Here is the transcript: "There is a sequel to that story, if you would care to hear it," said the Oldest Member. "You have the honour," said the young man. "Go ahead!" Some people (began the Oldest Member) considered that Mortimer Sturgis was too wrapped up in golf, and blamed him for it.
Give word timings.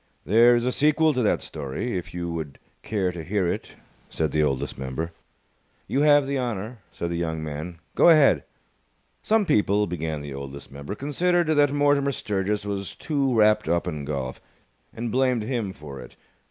"There 0.25 0.55
is 0.55 0.65
a 0.65 0.71
sequel 0.71 1.13
to 1.13 1.21
that 1.21 1.41
story, 1.43 1.95
if 1.95 2.11
you 2.11 2.31
would 2.31 2.57
care 2.81 3.11
to 3.11 3.23
hear 3.23 3.47
it," 3.47 3.75
said 4.09 4.31
the 4.31 4.41
Oldest 4.41 4.75
Member. 4.75 5.11
"You 5.85 6.01
have 6.01 6.25
the 6.25 6.39
honour," 6.39 6.79
said 6.91 7.11
the 7.11 7.17
young 7.17 7.43
man. 7.43 7.77
"Go 7.93 8.09
ahead!" 8.09 8.43
Some 9.21 9.45
people 9.45 9.85
(began 9.85 10.21
the 10.21 10.33
Oldest 10.33 10.71
Member) 10.71 10.95
considered 10.95 11.49
that 11.49 11.71
Mortimer 11.71 12.11
Sturgis 12.13 12.65
was 12.65 12.95
too 12.95 13.35
wrapped 13.35 13.69
up 13.69 13.87
in 13.87 14.03
golf, 14.03 14.41
and 14.91 15.11
blamed 15.11 15.43
him 15.43 15.71
for 15.71 15.99
it. 16.01 16.15